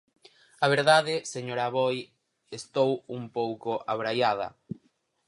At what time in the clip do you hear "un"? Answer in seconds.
3.17-3.23